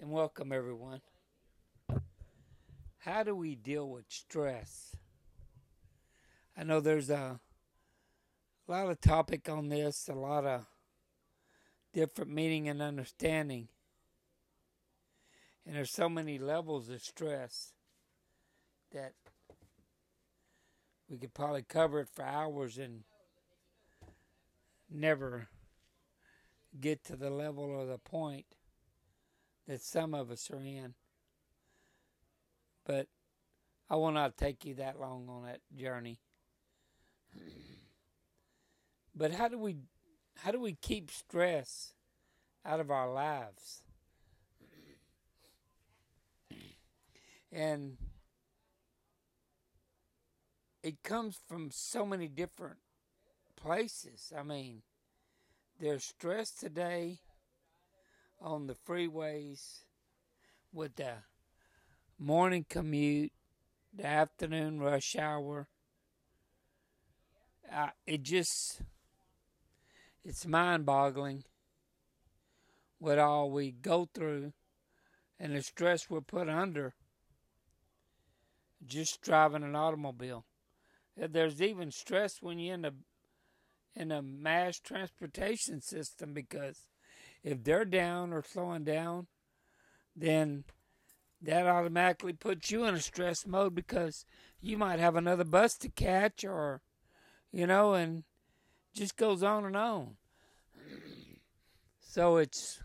and 0.00 0.10
welcome 0.10 0.52
everyone. 0.52 1.00
How 2.98 3.22
do 3.22 3.34
we 3.34 3.54
deal 3.54 3.88
with 3.88 4.04
stress? 4.08 4.96
I 6.56 6.64
know 6.64 6.80
there's 6.80 7.10
a, 7.10 7.40
lot 8.66 8.88
of 8.88 9.00
topic 9.00 9.48
on 9.48 9.68
this, 9.68 10.08
a 10.08 10.14
lot 10.14 10.46
of 10.46 10.66
different 11.92 12.30
meaning 12.30 12.68
and 12.68 12.80
understanding. 12.80 13.68
And 15.66 15.76
there's 15.76 15.90
so 15.90 16.08
many 16.08 16.38
levels 16.38 16.88
of 16.88 17.02
stress 17.02 17.72
that 18.92 19.12
we 21.08 21.18
could 21.18 21.34
probably 21.34 21.62
cover 21.62 22.00
it 22.00 22.08
for 22.08 22.24
hours 22.24 22.78
and 22.78 23.04
never 24.90 25.48
get 26.80 27.04
to 27.04 27.16
the 27.16 27.30
level 27.30 27.64
or 27.64 27.86
the 27.86 27.98
point 27.98 28.46
that 29.66 29.82
some 29.82 30.14
of 30.14 30.30
us 30.30 30.50
are 30.50 30.60
in. 30.60 30.94
But 32.84 33.08
I 33.88 33.96
will 33.96 34.12
not 34.12 34.36
take 34.36 34.64
you 34.64 34.74
that 34.74 35.00
long 35.00 35.28
on 35.28 35.44
that 35.44 35.60
journey. 35.74 36.18
But 39.14 39.32
how 39.32 39.48
do 39.48 39.58
we 39.58 39.76
how 40.38 40.50
do 40.50 40.60
we 40.60 40.74
keep 40.74 41.10
stress 41.10 41.92
out 42.64 42.80
of 42.80 42.90
our 42.90 43.12
lives? 43.12 43.82
And 47.52 47.96
it 50.82 51.02
comes 51.02 51.38
from 51.48 51.70
so 51.70 52.04
many 52.04 52.26
different 52.26 52.78
places. 53.56 54.32
I 54.36 54.42
mean, 54.42 54.82
there's 55.80 56.04
stress 56.04 56.50
today 56.50 57.20
on 58.44 58.66
the 58.66 58.74
freeways 58.74 59.84
with 60.70 60.96
the 60.96 61.14
morning 62.18 62.66
commute, 62.68 63.32
the 63.92 64.06
afternoon 64.06 64.78
rush 64.78 65.16
hour. 65.16 65.66
It 68.06 68.22
just, 68.22 68.82
it's 70.22 70.46
mind 70.46 70.84
boggling 70.84 71.44
what 72.98 73.18
all 73.18 73.50
we 73.50 73.72
go 73.72 74.08
through 74.12 74.52
and 75.40 75.56
the 75.56 75.62
stress 75.62 76.10
we're 76.10 76.20
put 76.20 76.48
under 76.48 76.94
just 78.86 79.22
driving 79.22 79.62
an 79.62 79.74
automobile. 79.74 80.44
There's 81.16 81.62
even 81.62 81.90
stress 81.90 82.42
when 82.42 82.58
you're 82.58 82.74
in 82.74 82.84
a 82.84 82.92
in 83.96 84.10
a 84.10 84.20
mass 84.20 84.80
transportation 84.80 85.80
system 85.80 86.34
because 86.34 86.88
if 87.44 87.62
they're 87.62 87.84
down 87.84 88.32
or 88.32 88.42
slowing 88.42 88.84
down, 88.84 89.26
then 90.16 90.64
that 91.42 91.66
automatically 91.66 92.32
puts 92.32 92.70
you 92.70 92.84
in 92.84 92.94
a 92.94 93.00
stress 93.00 93.46
mode 93.46 93.74
because 93.74 94.24
you 94.60 94.78
might 94.78 94.98
have 94.98 95.14
another 95.14 95.44
bus 95.44 95.76
to 95.76 95.90
catch 95.90 96.42
or 96.42 96.80
you 97.52 97.66
know 97.66 97.92
and 97.92 98.24
just 98.94 99.16
goes 99.16 99.42
on 99.42 99.64
and 99.66 99.76
on. 99.76 100.16
So 102.00 102.38
it's 102.38 102.80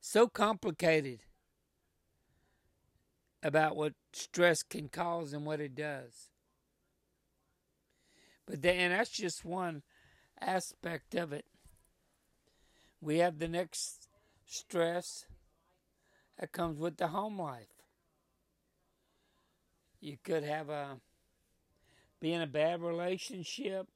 so 0.00 0.28
complicated 0.28 1.20
about 3.42 3.74
what 3.74 3.94
stress 4.12 4.62
can 4.62 4.88
cause 4.88 5.32
and 5.32 5.44
what 5.44 5.60
it 5.60 5.74
does. 5.74 6.28
But 8.46 8.62
then 8.62 8.90
that's 8.90 9.10
just 9.10 9.44
one 9.44 9.82
aspect 10.40 11.14
of 11.14 11.32
it. 11.32 11.46
We 13.04 13.18
have 13.18 13.38
the 13.38 13.48
next 13.48 14.08
stress 14.46 15.26
that 16.38 16.52
comes 16.52 16.78
with 16.78 16.96
the 16.96 17.08
home 17.08 17.38
life. 17.38 17.68
You 20.00 20.16
could 20.24 20.42
have 20.42 20.70
a 20.70 20.96
be 22.18 22.32
in 22.32 22.40
a 22.40 22.46
bad 22.46 22.80
relationship. 22.80 23.88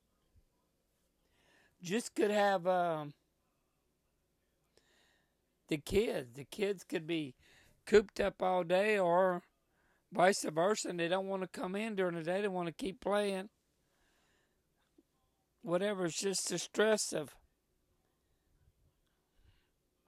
Just 1.83 2.15
could 2.15 2.31
have 2.31 2.67
um, 2.67 3.15
the 5.69 5.79
kids. 5.79 6.35
The 6.35 6.45
kids 6.45 6.85
could 6.85 7.07
be 7.07 7.35
cooped 7.87 8.21
up 8.21 8.43
all 8.43 8.63
day, 8.63 8.99
or 8.99 9.41
vice 10.13 10.45
versa, 10.45 10.91
and 10.91 11.01
they 11.01 11.09
don't 11.09 11.29
want 11.29 11.41
to 11.41 11.49
come 11.49 11.75
in 11.75 11.95
during 11.95 12.17
the 12.17 12.23
day. 12.23 12.43
They 12.43 12.49
want 12.49 12.67
to 12.67 12.75
keep 12.75 13.01
playing 13.01 13.49
whatever. 15.63 16.05
It's 16.05 16.21
just 16.21 16.51
the 16.51 16.59
stress 16.59 17.15
of 17.15 17.35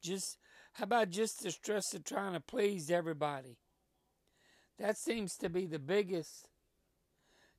just 0.01 0.39
how 0.75 0.85
about 0.85 1.11
just 1.11 1.43
the 1.43 1.51
stress 1.51 1.95
of 1.95 2.05
trying 2.05 2.35
to 2.35 2.41
please 2.41 2.91
everybody? 2.91 3.59
That 4.79 4.97
seems 4.97 5.37
to 5.37 5.49
be 5.49 5.67
the 5.67 5.79
biggest 5.79 6.49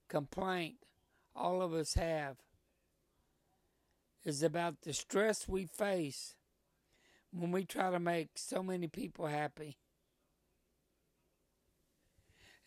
complaint 0.10 0.76
all 1.36 1.62
of 1.62 1.74
us 1.74 1.94
have 1.94 2.38
is 4.24 4.44
about 4.44 4.82
the 4.82 4.94
stress 4.94 5.48
we 5.48 5.66
face 5.66 6.36
when 7.32 7.52
we 7.52 7.66
try 7.66 7.90
to 7.90 8.00
make 8.00 8.30
so 8.36 8.62
many 8.62 8.88
people 8.88 9.28
happy. 9.28 9.78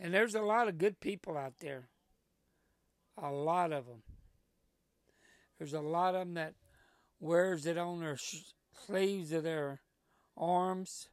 And 0.01 0.13
there's 0.13 0.35
a 0.35 0.43
lot 0.43 0.69
of 0.69 0.79
good 0.79 1.01
people 1.01 1.37
out 1.37 1.59
there. 1.61 1.89
A 3.23 3.31
lot 3.31 3.73
of 3.73 3.87
them. 3.87 4.03
There's 5.59 5.75
a 5.75 5.81
lot 5.81 6.15
of 6.15 6.23
them 6.23 6.35
that 6.35 6.55
wears 7.21 7.67
it 7.67 7.79
on 7.79 8.01
their 8.01 8.17
sleeves 8.87 9.33
of 9.33 9.45
their 9.45 9.81
arms. 10.37 11.09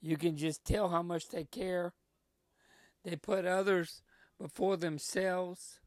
You 0.00 0.16
can 0.16 0.36
just 0.36 0.64
tell 0.64 0.88
how 0.88 1.02
much 1.02 1.28
they 1.28 1.44
care. 1.44 1.92
They 3.04 3.16
put 3.16 3.46
others 3.46 4.02
before 4.40 4.76
themselves. 4.76 5.80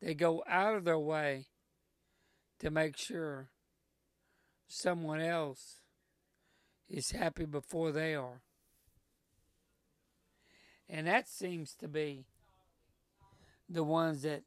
They 0.00 0.14
go 0.14 0.42
out 0.48 0.76
of 0.76 0.84
their 0.84 0.98
way 0.98 1.46
to 2.60 2.70
make 2.70 2.96
sure 2.96 3.50
someone 4.68 5.20
else 5.20 5.80
is 6.88 7.10
happy 7.10 7.44
before 7.44 7.92
they 7.92 8.14
are. 8.14 8.42
And 10.88 11.06
that 11.06 11.28
seems 11.28 11.74
to 11.76 11.88
be 11.88 12.26
the 13.68 13.84
ones 13.84 14.22
that 14.22 14.42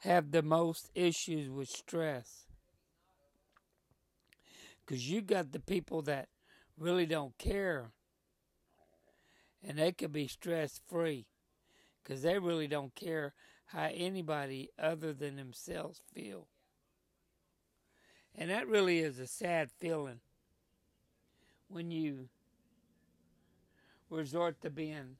have 0.00 0.30
the 0.30 0.42
most 0.42 0.90
issues 0.94 1.48
with 1.48 1.68
stress. 1.68 2.49
Because 4.84 5.08
you 5.08 5.20
got 5.20 5.52
the 5.52 5.60
people 5.60 6.02
that 6.02 6.28
really 6.78 7.06
don't 7.06 7.36
care 7.38 7.92
and 9.62 9.78
they 9.78 9.92
could 9.92 10.12
be 10.12 10.26
stress 10.26 10.80
free 10.88 11.26
because 12.02 12.22
they 12.22 12.38
really 12.38 12.66
don't 12.66 12.94
care 12.94 13.34
how 13.66 13.88
anybody 13.92 14.70
other 14.78 15.12
than 15.12 15.36
themselves 15.36 16.00
feel. 16.12 16.48
And 18.34 18.50
that 18.50 18.66
really 18.66 19.00
is 19.00 19.18
a 19.18 19.26
sad 19.26 19.70
feeling 19.78 20.20
when 21.68 21.90
you 21.90 22.28
resort 24.08 24.60
to 24.62 24.70
being 24.70 25.16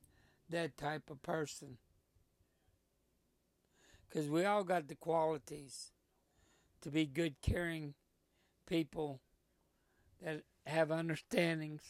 that 0.49 0.77
type 0.77 1.11
of 1.11 1.23
person. 1.23 1.79
Because 4.09 4.29
we 4.29 4.45
all 4.45 4.65
got 4.65 4.89
the 4.89 4.97
qualities 4.97 5.93
to 6.83 6.91
be 6.91 7.07
good, 7.07 7.37
caring 7.41 7.95
people 8.67 9.21
that 10.23 10.43
have 10.67 10.91
understandings. 10.91 11.83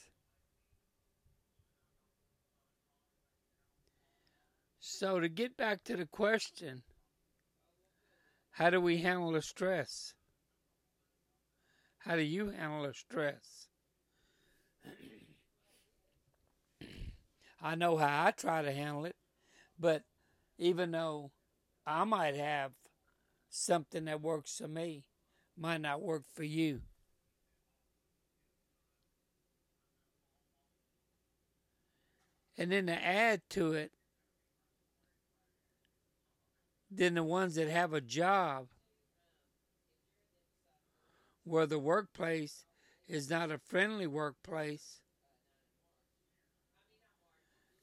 So, 4.78 5.20
to 5.20 5.28
get 5.28 5.56
back 5.56 5.84
to 5.84 5.96
the 5.96 6.06
question, 6.06 6.82
how 8.52 8.70
do 8.70 8.80
we 8.80 8.98
handle 8.98 9.32
the 9.32 9.42
stress? 9.42 10.14
How 11.98 12.16
do 12.16 12.22
you 12.22 12.50
handle 12.50 12.82
the 12.82 12.94
stress? 12.94 13.68
I 17.62 17.74
know 17.74 17.96
how 17.96 18.26
I 18.26 18.30
try 18.30 18.62
to 18.62 18.72
handle 18.72 19.04
it, 19.04 19.16
but 19.78 20.02
even 20.58 20.92
though 20.92 21.30
I 21.86 22.04
might 22.04 22.36
have 22.36 22.72
something 23.50 24.06
that 24.06 24.22
works 24.22 24.58
for 24.58 24.68
me, 24.68 25.04
might 25.56 25.80
not 25.80 26.00
work 26.00 26.22
for 26.34 26.44
you. 26.44 26.80
And 32.60 32.70
then 32.70 32.88
to 32.88 32.92
add 32.92 33.40
to 33.50 33.72
it, 33.72 33.90
then 36.90 37.14
the 37.14 37.22
ones 37.22 37.54
that 37.54 37.70
have 37.70 37.94
a 37.94 38.02
job 38.02 38.66
where 41.44 41.64
the 41.64 41.78
workplace 41.78 42.66
is 43.08 43.30
not 43.30 43.50
a 43.50 43.56
friendly 43.56 44.06
workplace, 44.06 45.00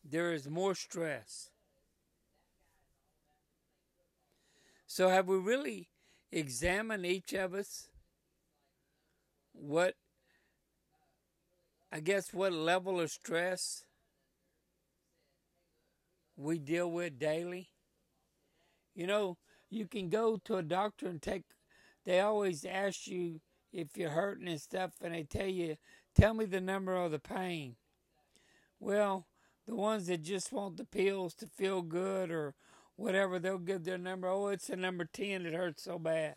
there 0.08 0.32
is 0.32 0.48
more 0.48 0.76
stress. 0.76 1.50
So, 4.86 5.10
have 5.10 5.28
we 5.28 5.38
really 5.38 5.90
examined 6.32 7.04
each 7.04 7.34
of 7.34 7.56
us 7.56 7.90
what 9.54 9.96
I 11.92 12.00
guess 12.00 12.32
what 12.32 12.54
level 12.54 13.00
of 13.00 13.10
stress 13.10 13.87
we 16.38 16.60
deal 16.60 16.90
with 16.90 17.20
daily. 17.20 17.70
You 18.96 19.08
know, 19.08 19.38
you 19.70 19.88
can 19.88 20.10
go 20.10 20.38
to 20.46 20.58
a 20.58 20.64
doctor 20.64 21.08
and 21.08 21.22
take, 21.22 21.44
they 22.06 22.20
always 22.20 22.64
ask 22.64 23.08
you 23.08 23.42
if 23.74 23.98
you're 23.98 24.12
hurting 24.12 24.48
and 24.48 24.62
stuff, 24.62 24.92
and 25.02 25.14
they 25.14 25.24
tell 25.24 25.48
you, 25.48 25.76
tell 26.16 26.34
me 26.34 26.46
the 26.46 26.62
number 26.62 26.96
of 26.96 27.12
the 27.12 27.20
pain. 27.20 27.76
Well, 28.80 29.28
the 29.66 29.76
ones 29.76 30.08
that 30.08 30.24
just 30.24 30.54
want 30.54 30.78
the 30.78 30.86
pills 30.86 31.34
to 31.36 31.48
feel 31.48 31.82
good 31.82 32.32
or 32.32 32.56
whatever, 32.96 33.40
they'll 33.40 33.58
give 33.58 33.84
their 33.84 33.98
number. 33.98 34.28
Oh, 34.28 34.48
it's 34.48 34.70
a 34.70 34.76
number 34.76 35.06
10, 35.06 35.46
it 35.46 35.54
hurts 35.54 35.84
so 35.84 36.00
bad. 36.00 36.36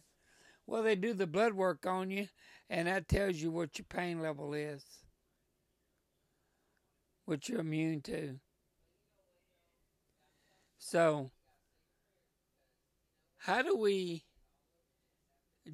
Well, 0.66 0.82
they 0.82 0.96
do 0.96 1.14
the 1.14 1.26
blood 1.26 1.54
work 1.54 1.86
on 1.86 2.10
you, 2.10 2.28
and 2.68 2.88
that 2.88 3.08
tells 3.08 3.36
you 3.36 3.50
what 3.50 3.78
your 3.78 3.86
pain 3.88 4.20
level 4.20 4.54
is, 4.54 4.84
what 7.24 7.48
you're 7.48 7.60
immune 7.60 8.02
to. 8.02 8.40
So, 10.82 11.30
how 13.36 13.60
do 13.60 13.76
we 13.76 14.24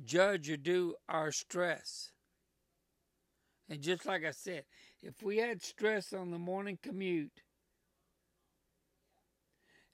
judge 0.05 0.51
or 0.51 0.57
do 0.57 0.97
our 1.09 1.31
stress? 1.31 2.11
And 3.71 3.81
just 3.81 4.05
like 4.05 4.25
I 4.25 4.33
said, 4.33 4.65
if 5.01 5.23
we 5.23 5.39
had 5.39 5.63
stress 5.63 6.13
on 6.13 6.33
the 6.33 6.39
morning 6.39 6.77
commute, 6.83 7.41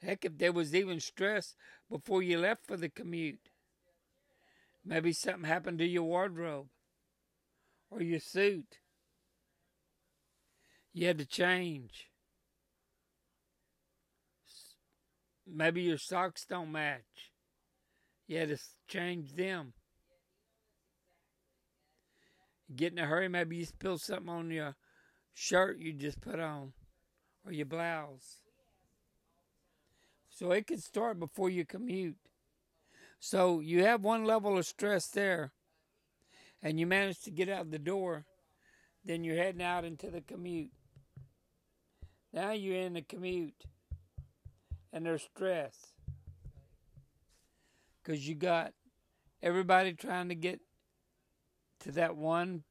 heck, 0.03 0.25
if 0.25 0.39
there 0.39 0.51
was 0.51 0.75
even 0.75 0.99
stress 0.99 1.55
before 1.91 2.23
you 2.23 2.39
left 2.39 2.65
for 2.67 2.79
the 2.79 2.89
commute, 2.89 3.51
maybe 4.83 5.13
something 5.13 5.45
happened 5.45 5.79
to 5.79 5.87
your 5.87 6.05
wardrobe 6.05 6.69
or 7.91 8.01
your 8.01 8.19
suit. 8.19 8.79
You 10.95 11.07
had 11.07 11.19
to 11.19 11.27
change. 11.27 12.12
Maybe 15.47 15.83
your 15.83 15.99
socks 15.99 16.45
don't 16.49 16.73
match. 16.73 17.31
You 18.27 18.39
had 18.39 18.49
to 18.49 18.59
change 18.89 19.35
them. 19.35 19.73
Get 22.75 22.93
in 22.93 22.99
a 22.99 23.07
hurry, 23.07 23.29
maybe 23.29 23.57
you 23.57 23.67
spill 23.67 23.99
something 23.99 24.29
on 24.29 24.51
your 24.51 24.77
shirt 25.35 25.79
you 25.79 25.93
just 25.93 26.21
put 26.21 26.41
on 26.41 26.73
or 27.45 27.53
your 27.53 27.67
blouse. 27.67 28.39
So 30.31 30.51
it 30.53 30.67
can 30.67 30.79
start 30.79 31.19
before 31.19 31.51
you 31.51 31.65
commute. 31.67 32.17
So 33.19 33.61
you 33.61 33.85
have 33.85 34.03
one 34.03 34.25
level 34.25 34.59
of 34.59 34.67
stress 34.67 35.07
there, 35.09 35.53
and 36.63 36.81
you 36.81 36.87
manage 36.87 37.21
to 37.23 37.31
get 37.31 37.49
out 37.49 37.71
the 37.71 37.79
door, 37.79 38.25
then 39.05 39.23
you're 39.23 39.37
heading 39.37 39.63
out 39.63 39.85
into 39.85 40.11
the 40.11 40.21
commute. 40.21 40.73
Now 42.33 42.53
you're 42.53 42.81
in 42.81 42.95
the 42.95 43.03
commute, 43.03 43.67
and 44.93 45.07
there's 45.07 45.23
stress 45.23 45.93
because 48.03 48.27
you 48.29 48.35
got 48.35 48.73
everybody 49.43 49.95
trying 49.95 50.29
to 50.29 50.35
get 50.35 50.61
to 51.81 51.93
that 51.93 52.17
one 52.17 52.65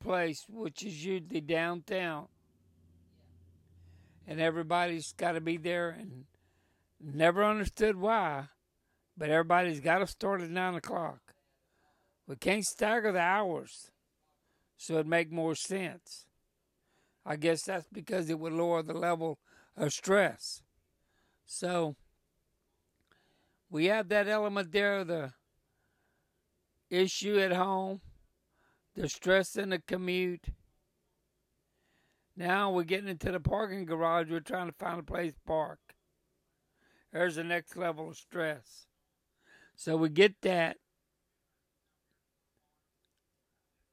place, 0.00 0.44
which 0.48 0.84
is 0.84 1.04
usually 1.04 1.40
downtown. 1.40 2.28
And 4.26 4.40
everybody's 4.40 5.12
got 5.12 5.32
to 5.32 5.40
be 5.40 5.56
there 5.56 5.90
and 5.90 6.24
never 7.00 7.44
understood 7.44 7.96
why, 7.96 8.46
but 9.16 9.30
everybody's 9.30 9.80
got 9.80 9.98
to 9.98 10.06
start 10.06 10.42
at 10.42 10.50
9 10.50 10.74
o'clock. 10.74 11.20
We 12.26 12.34
can't 12.36 12.64
stagger 12.64 13.12
the 13.12 13.20
hours 13.20 13.90
so 14.76 14.94
it'd 14.94 15.06
make 15.06 15.30
more 15.30 15.54
sense. 15.54 16.26
I 17.24 17.36
guess 17.36 17.62
that's 17.66 17.86
because 17.92 18.30
it 18.30 18.38
would 18.38 18.52
lower 18.52 18.82
the 18.82 18.94
level 18.94 19.38
of 19.76 19.92
stress. 19.92 20.62
So, 21.46 21.94
we 23.70 23.86
have 23.86 24.08
that 24.08 24.28
element 24.28 24.72
there 24.72 25.04
the 25.04 25.32
issue 26.90 27.38
at 27.38 27.52
home, 27.52 28.00
the 28.94 29.08
stress 29.08 29.56
in 29.56 29.70
the 29.70 29.78
commute. 29.78 30.46
Now 32.36 32.70
we're 32.70 32.84
getting 32.84 33.08
into 33.08 33.32
the 33.32 33.40
parking 33.40 33.86
garage. 33.86 34.30
We're 34.30 34.40
trying 34.40 34.68
to 34.68 34.74
find 34.74 35.00
a 35.00 35.02
place 35.02 35.32
to 35.32 35.40
park. 35.46 35.78
There's 37.12 37.36
the 37.36 37.44
next 37.44 37.76
level 37.76 38.10
of 38.10 38.16
stress. 38.16 38.86
So 39.74 39.96
we 39.96 40.08
get 40.08 40.42
that. 40.42 40.76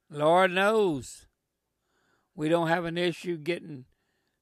Lord 0.09 0.51
knows 0.51 1.27
we 2.35 2.49
don't 2.49 2.67
have 2.67 2.85
an 2.85 2.97
issue 2.97 3.37
getting 3.37 3.85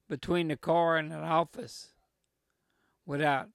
between 0.09 0.49
the 0.49 0.57
car 0.57 0.97
and 0.97 1.13
an 1.13 1.23
office 1.23 1.90
without 3.11 3.49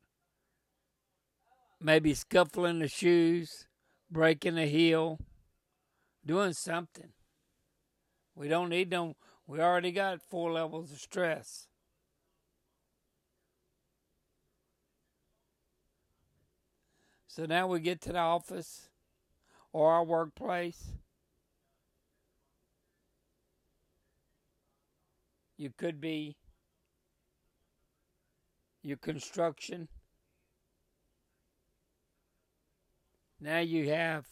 maybe 1.80 2.12
scuffling 2.12 2.78
the 2.78 2.88
shoes, 2.88 3.66
breaking 4.10 4.58
a 4.58 4.66
heel, 4.66 5.18
doing 6.26 6.52
something. 6.52 7.08
We 8.34 8.48
don't 8.48 8.68
need 8.68 8.90
them. 8.90 9.14
We 9.46 9.58
already 9.60 9.92
got 9.92 10.20
four 10.20 10.52
levels 10.52 10.92
of 10.92 10.98
stress. 10.98 11.68
So 17.26 17.46
now 17.46 17.66
we 17.66 17.80
get 17.80 18.02
to 18.02 18.12
the 18.12 18.18
office 18.18 18.90
or 19.72 19.90
our 19.90 20.04
workplace. 20.04 20.92
You 25.56 25.72
could 25.74 25.98
be 25.98 26.36
your 28.86 28.96
construction. 28.96 29.88
Now 33.40 33.58
you 33.58 33.90
have 33.90 34.26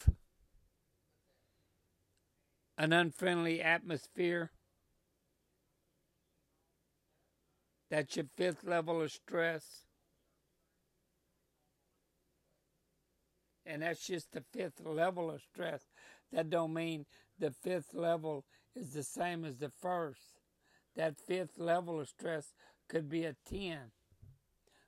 an 2.78 2.92
unfriendly 2.92 3.60
atmosphere. 3.60 4.52
That's 7.90 8.14
your 8.14 8.26
fifth 8.36 8.62
level 8.62 9.02
of 9.02 9.10
stress. 9.10 9.86
And 13.66 13.82
that's 13.82 14.06
just 14.06 14.30
the 14.32 14.44
fifth 14.52 14.80
level 14.84 15.32
of 15.32 15.40
stress. 15.40 15.82
That 16.32 16.48
don't 16.48 16.72
mean 16.72 17.06
the 17.40 17.50
fifth 17.50 17.92
level 17.92 18.44
is 18.76 18.92
the 18.92 19.02
same 19.02 19.44
as 19.44 19.56
the 19.56 19.70
first. 19.70 20.38
That 20.94 21.16
fifth 21.16 21.58
level 21.58 21.98
of 21.98 22.08
stress 22.08 22.54
could 22.88 23.08
be 23.08 23.24
a 23.24 23.34
10. 23.48 23.90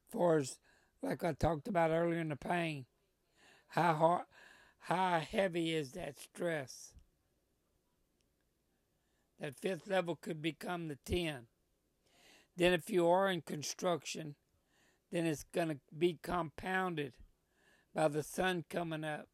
For 0.09 0.39
as, 0.39 0.59
like 1.03 1.25
I 1.25 1.33
talked 1.33 1.69
about 1.69 1.91
earlier 1.91 2.21
in 2.21 2.29
the 2.29 2.37
pain, 2.37 2.87
how 3.69 3.95
hard, 3.95 4.23
how 4.81 5.21
heavy 5.21 5.75
is 5.75 5.93
that 5.93 6.19
stress? 6.19 6.93
That 9.41 9.55
fifth 9.55 9.89
level 9.89 10.17
could 10.17 10.41
become 10.41 10.89
the 10.89 10.99
10. 11.05 11.47
Then, 12.57 12.73
if 12.73 12.89
you 12.89 13.07
are 13.09 13.29
in 13.29 13.43
construction, 13.43 14.37
then 15.13 15.27
it's 15.27 15.45
going 15.45 15.69
to 15.69 15.79
be 15.97 16.19
compounded 16.23 17.13
by 17.95 18.09
the 18.09 18.23
sun 18.23 18.65
coming 18.71 19.05
up 19.05 19.29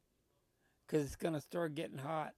because 0.85 1.05
it's 1.05 1.15
going 1.15 1.33
to 1.33 1.41
start 1.41 1.75
getting 1.75 1.99
hot. 1.99 2.33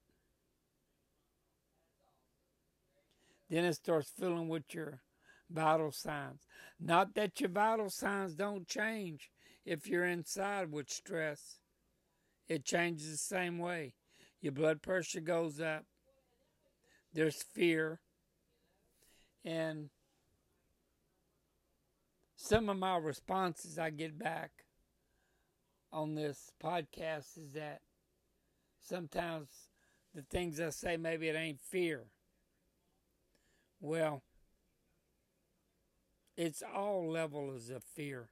Then 3.49 3.65
it 3.65 3.75
starts 3.75 4.09
filling 4.09 4.47
with 4.47 4.73
your 4.73 5.01
vital 5.49 5.91
signs. 5.91 6.41
Not 6.79 7.15
that 7.15 7.39
your 7.39 7.49
vital 7.49 7.89
signs 7.89 8.35
don't 8.35 8.67
change 8.67 9.31
if 9.65 9.87
you're 9.87 10.05
inside 10.05 10.71
with 10.71 10.89
stress 10.89 11.59
it 12.47 12.63
changes 12.63 13.11
the 13.11 13.17
same 13.17 13.57
way. 13.57 13.93
Your 14.41 14.51
blood 14.51 14.81
pressure 14.81 15.21
goes 15.21 15.59
up. 15.59 15.85
There's 17.13 17.41
fear. 17.41 17.99
And 19.43 19.89
some 22.35 22.69
of 22.69 22.77
my 22.77 22.97
responses 22.97 23.79
I 23.79 23.89
get 23.89 24.19
back 24.19 24.51
on 25.91 26.15
this 26.15 26.51
podcast 26.63 27.37
is 27.37 27.51
that 27.53 27.81
sometimes 28.79 29.49
the 30.13 30.21
things 30.21 30.59
I 30.59 30.69
say, 30.69 30.97
maybe 30.97 31.27
it 31.27 31.35
ain't 31.35 31.61
fear. 31.61 32.05
Well, 33.79 34.21
it's 36.37 36.63
all 36.75 37.09
levels 37.09 37.69
of 37.69 37.83
fear. 37.83 38.29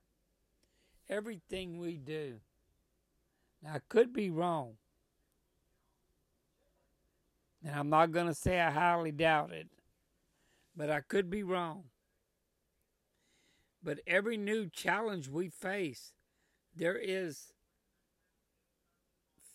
Everything 1.09 1.79
we 1.79 1.97
do 1.97 2.39
now, 3.63 3.75
I 3.75 3.79
could 3.87 4.13
be 4.13 4.29
wrong. 4.29 4.73
And 7.63 7.73
I'm 7.73 7.89
not 7.89 8.11
going 8.11 8.27
to 8.27 8.33
say 8.33 8.59
I 8.59 8.71
highly 8.71 9.11
doubt 9.11 9.51
it, 9.51 9.69
but 10.75 10.89
I 10.89 10.99
could 10.99 11.29
be 11.29 11.43
wrong. 11.43 11.85
But 13.81 13.99
every 14.05 14.35
new 14.37 14.67
challenge 14.67 15.29
we 15.29 15.47
face, 15.47 16.13
there 16.75 16.97
is 16.97 17.53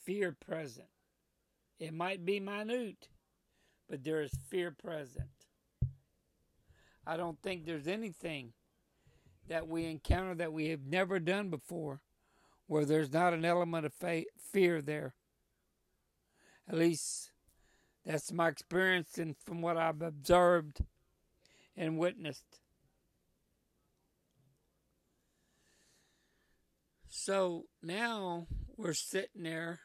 fear 0.04 0.32
present. 0.32 0.88
It 1.78 1.92
might 1.92 2.24
be 2.24 2.40
minute, 2.40 3.08
but 3.90 4.04
there 4.04 4.22
is 4.22 4.32
fear 4.48 4.70
present. 4.70 5.37
I 7.08 7.16
don't 7.16 7.40
think 7.40 7.64
there's 7.64 7.86
anything 7.86 8.52
that 9.48 9.66
we 9.66 9.86
encounter 9.86 10.34
that 10.34 10.52
we 10.52 10.68
have 10.68 10.84
never 10.84 11.18
done 11.18 11.48
before 11.48 12.02
where 12.66 12.84
there's 12.84 13.10
not 13.10 13.32
an 13.32 13.46
element 13.46 13.86
of 13.86 13.94
fa- 13.94 14.24
fear 14.52 14.82
there. 14.82 15.14
At 16.68 16.76
least 16.76 17.30
that's 18.04 18.30
my 18.30 18.48
experience 18.48 19.16
and 19.16 19.34
from 19.38 19.62
what 19.62 19.78
I've 19.78 20.02
observed 20.02 20.84
and 21.74 21.96
witnessed. 21.96 22.60
So 27.08 27.64
now 27.82 28.48
we're 28.76 28.92
sitting 28.92 29.44
there. 29.44 29.80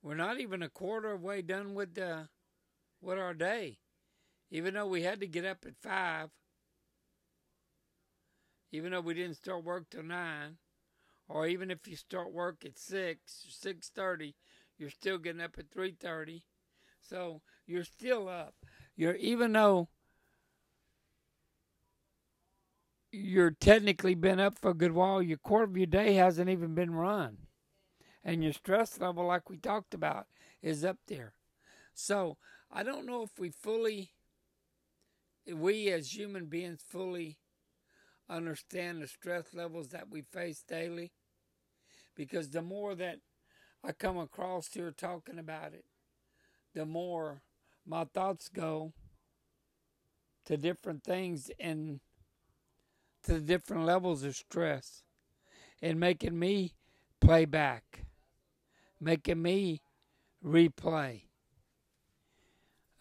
We're 0.00 0.14
not 0.14 0.38
even 0.38 0.62
a 0.62 0.68
quarter 0.68 1.10
of 1.10 1.22
way 1.22 1.42
done 1.42 1.74
with 1.74 1.96
the 1.96 2.28
with 3.00 3.18
our 3.18 3.34
day. 3.34 3.78
Even 4.50 4.74
though 4.74 4.86
we 4.86 5.02
had 5.02 5.20
to 5.20 5.26
get 5.26 5.44
up 5.44 5.64
at 5.66 5.76
five, 5.76 6.30
even 8.72 8.92
though 8.92 9.00
we 9.00 9.14
didn't 9.14 9.36
start 9.36 9.64
work 9.64 9.90
till 9.90 10.02
nine, 10.02 10.58
or 11.28 11.46
even 11.46 11.70
if 11.70 11.86
you 11.88 11.96
start 11.96 12.32
work 12.32 12.64
at 12.64 12.78
six 12.78 13.46
six 13.48 13.88
thirty, 13.88 14.36
you're 14.78 14.90
still 14.90 15.18
getting 15.18 15.40
up 15.40 15.56
at 15.58 15.70
three 15.70 15.92
thirty. 15.98 16.44
So 17.00 17.42
you're 17.66 17.84
still 17.84 18.28
up. 18.28 18.54
You're 18.96 19.16
even 19.16 19.52
though 19.52 19.88
you're 23.12 23.50
technically 23.50 24.14
been 24.14 24.40
up 24.40 24.58
for 24.58 24.70
a 24.70 24.74
good 24.74 24.92
while, 24.92 25.22
your 25.22 25.38
quarter 25.38 25.64
of 25.64 25.76
your 25.76 25.86
day 25.86 26.14
hasn't 26.14 26.50
even 26.50 26.74
been 26.74 26.94
run. 26.94 27.38
And 28.22 28.42
your 28.42 28.52
stress 28.52 29.00
level, 29.00 29.26
like 29.26 29.48
we 29.48 29.56
talked 29.56 29.94
about, 29.94 30.26
is 30.60 30.84
up 30.84 30.98
there. 31.06 31.34
So 31.94 32.36
I 32.70 32.82
don't 32.82 33.06
know 33.06 33.22
if 33.22 33.38
we 33.38 33.50
fully, 33.50 34.10
we 35.54 35.90
as 35.90 36.14
human 36.16 36.46
beings 36.46 36.82
fully 36.86 37.38
understand 38.28 39.00
the 39.00 39.06
stress 39.06 39.54
levels 39.54 39.88
that 39.88 40.10
we 40.10 40.22
face 40.22 40.64
daily. 40.66 41.12
Because 42.14 42.50
the 42.50 42.62
more 42.62 42.94
that 42.94 43.18
I 43.84 43.92
come 43.92 44.18
across 44.18 44.68
here 44.72 44.90
talking 44.90 45.38
about 45.38 45.74
it, 45.74 45.84
the 46.74 46.86
more 46.86 47.42
my 47.86 48.04
thoughts 48.04 48.48
go 48.48 48.92
to 50.46 50.56
different 50.56 51.04
things 51.04 51.50
and 51.60 52.00
to 53.24 53.34
the 53.34 53.40
different 53.40 53.84
levels 53.84 54.22
of 54.22 54.34
stress 54.34 55.02
and 55.82 56.00
making 56.00 56.38
me 56.38 56.72
play 57.20 57.44
back, 57.44 58.06
making 59.00 59.42
me 59.42 59.82
replay 60.44 61.22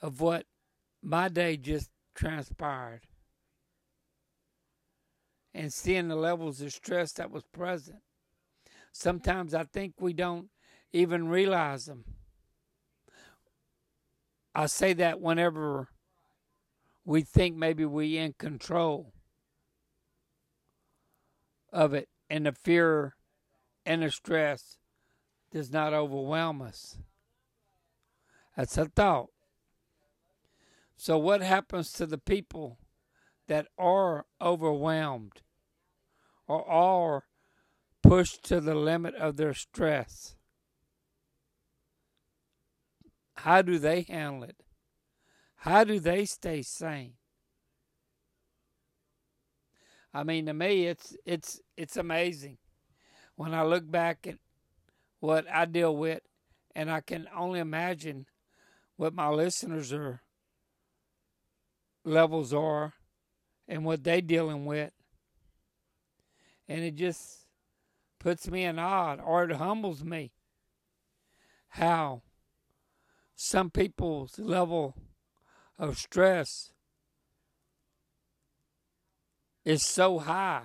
of 0.02 0.20
what 0.22 0.46
my 1.02 1.30
day 1.30 1.58
just 1.58 1.90
transpired 2.16 3.02
and 5.54 5.72
seeing 5.72 6.08
the 6.08 6.16
levels 6.16 6.62
of 6.62 6.74
stress 6.74 7.14
that 7.14 7.32
was 7.32 7.44
present. 7.44 8.00
Sometimes 8.92 9.54
I 9.54 9.64
think 9.64 9.94
we 10.00 10.14
don't 10.14 10.50
even 10.92 11.28
realize 11.28 11.86
them. 11.86 12.06
I 14.54 14.68
say 14.68 14.94
that 14.94 15.20
whenever 15.20 15.90
we 17.04 17.22
think 17.22 17.56
maybe 17.56 17.86
we 17.86 18.18
in 18.18 18.34
control 18.34 19.14
of 21.72 21.94
it 21.94 22.08
and 22.30 22.46
the 22.46 22.54
fear 22.54 23.16
and 23.86 24.02
the 24.02 24.10
stress 24.10 24.78
does 25.52 25.72
not 25.72 25.94
overwhelm 25.94 26.62
us. 26.62 26.98
That's 28.56 28.78
a 28.78 28.86
thought. 28.86 29.30
So, 30.98 31.18
what 31.18 31.42
happens 31.42 31.92
to 31.94 32.06
the 32.06 32.18
people 32.18 32.80
that 33.48 33.68
are 33.78 34.26
overwhelmed 34.42 35.42
or 36.48 36.68
are 36.68 37.26
pushed 38.02 38.44
to 38.46 38.62
the 38.62 38.76
limit 38.76 39.16
of 39.16 39.36
their 39.36 39.54
stress? 39.54 40.36
How 43.38 43.62
do 43.62 43.78
they 43.78 44.04
handle 44.04 44.44
it? 44.44 44.58
How 45.58 45.84
do 45.84 46.00
they 46.00 46.26
stay 46.26 46.62
sane? 46.62 47.16
I 50.14 50.24
mean, 50.24 50.46
to 50.46 50.54
me, 50.54 50.86
it's 50.86 51.16
it's 51.26 51.60
it's 51.76 51.98
amazing 51.98 52.58
when 53.36 53.54
I 53.54 53.64
look 53.64 53.90
back 53.90 54.26
at 54.26 54.38
what 55.20 55.46
I 55.52 55.66
deal 55.66 55.96
with, 55.96 56.22
and 56.74 56.90
I 56.90 57.02
can 57.02 57.28
only 57.36 57.60
imagine 57.60 58.28
what 58.96 59.14
my 59.14 59.28
listeners 59.28 59.92
are 59.92 60.22
levels 62.06 62.54
are 62.54 62.94
and 63.68 63.84
what 63.84 64.04
they 64.04 64.22
dealing 64.22 64.66
with, 64.66 64.92
and 66.68 66.84
it 66.84 66.96
just 66.96 67.40
puts 68.20 68.50
me 68.50 68.64
in 68.64 68.80
awe, 68.80 69.16
or 69.16 69.44
it 69.44 69.56
humbles 69.56 70.04
me 70.04 70.32
how 71.70 72.22
some 73.36 73.70
people's 73.70 74.40
level 74.40 74.96
of 75.78 75.98
stress 75.98 76.72
is 79.66 79.84
so 79.84 80.20
high, 80.20 80.62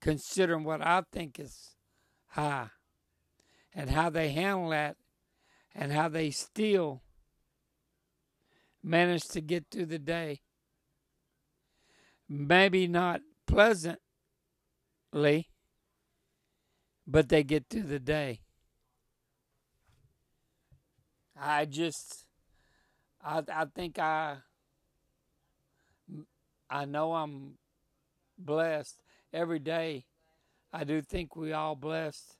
considering 0.00 0.64
what 0.64 0.82
I 0.82 1.02
think 1.12 1.38
is 1.38 1.76
high, 2.28 2.70
and 3.72 3.90
how 3.90 4.10
they 4.10 4.30
handle 4.30 4.70
that, 4.70 4.96
and 5.74 5.92
how 5.92 6.08
they 6.08 6.30
still 6.30 7.02
manage 8.82 9.26
to 9.28 9.40
get 9.40 9.66
through 9.70 9.86
the 9.86 9.98
day. 9.98 10.40
Maybe 12.36 12.88
not 12.88 13.20
pleasantly, 13.46 14.00
but 17.06 17.28
they 17.28 17.44
get 17.44 17.66
through 17.70 17.84
the 17.84 18.00
day. 18.00 18.40
I 21.40 21.64
just, 21.64 22.26
I, 23.22 23.44
I 23.52 23.66
think 23.72 24.00
I, 24.00 24.38
I 26.68 26.84
know 26.86 27.14
I'm 27.14 27.52
blessed 28.36 29.00
every 29.32 29.60
day. 29.60 30.04
I 30.72 30.82
do 30.82 31.02
think 31.02 31.36
we 31.36 31.52
all 31.52 31.76
blessed 31.76 32.36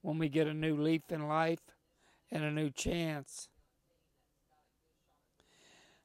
when 0.00 0.16
we 0.16 0.30
get 0.30 0.46
a 0.46 0.54
new 0.54 0.74
leaf 0.74 1.02
in 1.10 1.28
life 1.28 1.60
and 2.30 2.42
a 2.44 2.50
new 2.50 2.70
chance. 2.70 3.50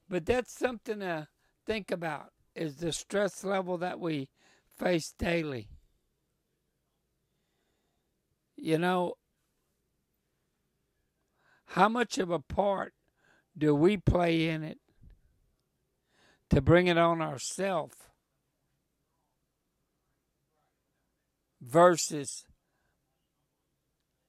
But 0.10 0.26
that's 0.26 0.52
something 0.52 1.00
to 1.00 1.30
think 1.66 1.90
about 1.90 2.34
is 2.60 2.76
the 2.76 2.92
stress 2.92 3.44
level 3.44 3.78
that 3.78 4.00
we 4.00 4.30
face 4.78 5.14
daily. 5.18 5.70
You 8.56 8.78
know, 8.78 9.14
how 11.68 11.90
much 11.90 12.18
of 12.18 12.30
a 12.30 12.40
part 12.40 12.94
do 13.58 13.74
we 13.74 13.98
play 13.98 14.50
in 14.50 14.64
it 14.64 14.80
to 16.50 16.62
bring 16.62 16.88
it 16.88 16.98
on 16.98 17.22
ourselves? 17.22 17.96
versus 21.62 22.46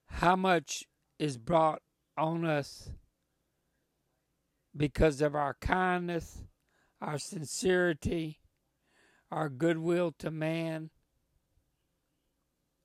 how 0.07 0.35
much 0.35 0.83
is 1.19 1.37
brought 1.37 1.81
on 2.17 2.45
us 2.45 2.89
because 4.75 5.21
of 5.21 5.35
our 5.35 5.55
kindness, 5.61 6.43
our 7.01 7.17
sincerity, 7.17 8.39
our 9.31 9.49
goodwill 9.49 10.13
to 10.19 10.29
man, 10.29 10.91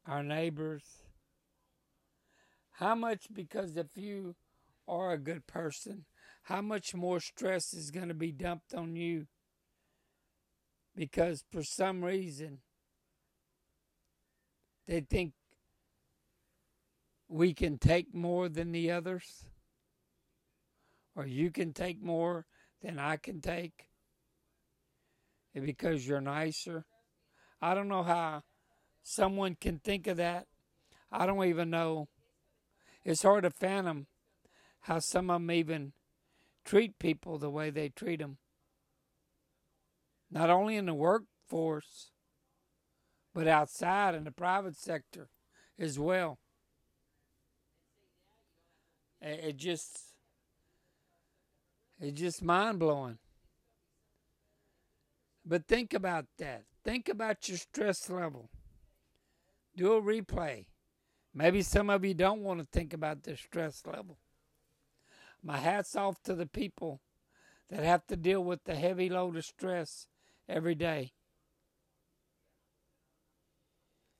our 0.06 0.22
neighbors. 0.22 0.84
How 2.72 2.94
much, 2.94 3.26
because 3.32 3.76
if 3.76 3.88
you 3.94 4.36
are 4.88 5.12
a 5.12 5.18
good 5.18 5.46
person, 5.46 6.06
how 6.44 6.62
much 6.62 6.94
more 6.94 7.20
stress 7.20 7.74
is 7.74 7.90
going 7.90 8.08
to 8.08 8.14
be 8.14 8.32
dumped 8.32 8.74
on 8.74 8.96
you? 8.96 9.26
Because 10.94 11.44
for 11.50 11.62
some 11.62 12.04
reason, 12.04 12.60
they 14.86 15.00
think 15.00 15.32
we 17.28 17.52
can 17.52 17.76
take 17.76 18.14
more 18.14 18.48
than 18.48 18.72
the 18.72 18.90
others, 18.90 19.44
or 21.14 21.26
you 21.26 21.50
can 21.50 21.72
take 21.72 22.00
more 22.00 22.46
than 22.80 22.98
I 22.98 23.16
can 23.16 23.40
take 23.40 23.88
because 25.64 26.06
you're 26.06 26.20
nicer. 26.20 26.84
I 27.60 27.74
don't 27.74 27.88
know 27.88 28.02
how 28.02 28.42
someone 29.02 29.56
can 29.60 29.78
think 29.78 30.06
of 30.06 30.16
that. 30.18 30.46
I 31.10 31.26
don't 31.26 31.44
even 31.44 31.70
know. 31.70 32.08
It's 33.04 33.22
hard 33.22 33.44
to 33.44 33.50
fathom 33.50 34.06
how 34.80 34.98
some 34.98 35.30
of 35.30 35.40
them 35.40 35.50
even 35.50 35.92
treat 36.64 36.98
people 36.98 37.38
the 37.38 37.50
way 37.50 37.70
they 37.70 37.88
treat 37.88 38.18
them. 38.18 38.38
Not 40.30 40.50
only 40.50 40.76
in 40.76 40.86
the 40.86 40.94
workforce, 40.94 42.10
but 43.32 43.46
outside 43.46 44.14
in 44.14 44.24
the 44.24 44.32
private 44.32 44.76
sector 44.76 45.28
as 45.78 45.98
well. 45.98 46.38
It 49.20 49.56
just 49.56 49.98
it's 52.00 52.20
just 52.20 52.42
mind 52.42 52.78
blowing. 52.78 53.18
But 55.46 55.68
think 55.68 55.94
about 55.94 56.26
that. 56.38 56.64
Think 56.84 57.08
about 57.08 57.48
your 57.48 57.58
stress 57.58 58.10
level. 58.10 58.50
Do 59.76 59.92
a 59.92 60.02
replay. 60.02 60.66
Maybe 61.32 61.62
some 61.62 61.88
of 61.88 62.04
you 62.04 62.14
don't 62.14 62.42
want 62.42 62.60
to 62.60 62.66
think 62.66 62.92
about 62.92 63.22
the 63.22 63.36
stress 63.36 63.82
level. 63.86 64.18
My 65.42 65.58
hat's 65.58 65.94
off 65.94 66.20
to 66.24 66.34
the 66.34 66.46
people 66.46 67.00
that 67.70 67.84
have 67.84 68.06
to 68.08 68.16
deal 68.16 68.42
with 68.42 68.64
the 68.64 68.74
heavy 68.74 69.08
load 69.08 69.36
of 69.36 69.44
stress 69.44 70.08
every 70.48 70.74
day. 70.74 71.12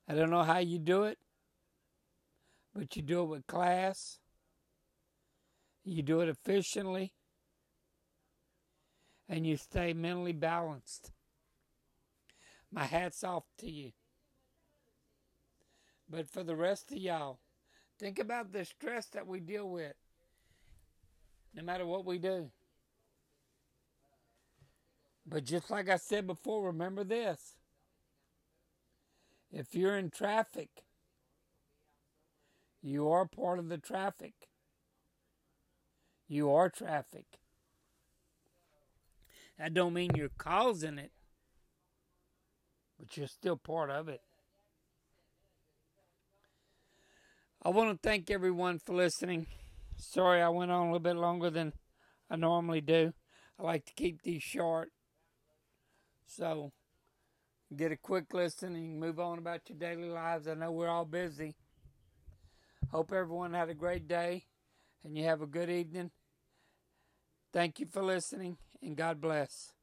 I 0.09 0.15
don't 0.15 0.31
know 0.31 0.45
how 0.45 0.59
you 0.59 0.79
do 0.79 1.05
it, 1.05 1.19
but 2.73 2.95
you 2.95 3.03
do 3.03 3.23
it 3.23 3.27
with 3.27 3.47
class. 3.49 4.21
You 5.85 6.03
do 6.03 6.21
it 6.21 6.29
efficiently. 6.29 7.15
And 9.29 9.45
you 9.45 9.57
stay 9.57 9.93
mentally 9.93 10.33
balanced. 10.33 11.11
My 12.73 12.85
hat's 12.85 13.25
off 13.25 13.45
to 13.59 13.71
you. 13.71 13.93
But 16.09 16.29
for 16.29 16.43
the 16.43 16.57
rest 16.57 16.93
of 16.93 16.99
y'all, 16.99 17.41
think 17.99 18.19
about 18.19 18.53
the 18.53 18.65
stress 18.65 19.07
that 19.07 19.27
we 19.27 19.41
deal 19.41 19.69
with 19.69 19.95
no 21.55 21.63
matter 21.63 21.87
what 21.87 22.05
we 22.05 22.19
do. 22.19 22.51
But 25.27 25.45
just 25.45 25.71
like 25.71 25.89
I 25.89 25.97
said 25.97 26.27
before, 26.27 26.67
remember 26.67 27.03
this. 27.03 27.57
If 29.51 29.75
you're 29.75 29.97
in 29.97 30.11
traffic, 30.11 30.69
you 32.83 33.09
are 33.09 33.27
part 33.27 33.59
of 33.59 33.69
the 33.69 33.79
traffic. 33.79 34.35
You 36.29 36.53
are 36.53 36.69
traffic. 36.69 37.25
That 39.59 39.75
don't 39.75 39.95
mean 39.95 40.11
you're 40.15 40.29
causing 40.29 40.99
it, 40.99 41.13
but 42.99 43.17
you're 43.17 43.27
still 43.27 43.57
part 43.57 43.91
of 43.91 44.09
it. 44.09 44.21
I 47.63 47.71
want 47.71 47.91
to 47.91 48.09
thank 48.09 48.31
everyone 48.31 48.79
for 48.79 48.95
listening. 48.95 49.47
Sorry 49.97 50.41
I 50.41 50.49
went 50.51 50.71
on 50.71 50.83
a 50.83 50.85
little 50.85 51.01
bit 51.01 51.17
longer 51.17 51.51
than 51.51 51.73
I 52.31 52.37
normally 52.37 52.81
do. 52.81 53.13
I 53.59 53.63
like 53.63 53.87
to 53.87 53.95
keep 53.95 54.23
these 54.23 54.43
short. 54.43 54.93
So, 56.27 56.73
get 57.75 57.93
a 57.93 57.97
quick 57.97 58.33
listen 58.33 58.75
and 58.75 59.01
move 59.01 59.19
on 59.19 59.39
about 59.39 59.69
your 59.69 59.79
daily 59.79 60.09
lives. 60.09 60.47
I 60.47 60.55
know 60.55 60.71
we're 60.71 60.89
all 60.89 61.05
busy. 61.05 61.55
Hope 62.91 63.13
everyone 63.13 63.53
had 63.53 63.69
a 63.69 63.75
great 63.75 64.07
day 64.07 64.45
and 65.03 65.17
you 65.17 65.25
have 65.25 65.43
a 65.43 65.47
good 65.47 65.71
evening. 65.71 66.11
Thank 67.53 67.81
you 67.81 67.87
for 67.87 68.03
listening 68.03 68.59
and 68.83 68.97
God 68.97 69.21
bless. 69.21 69.76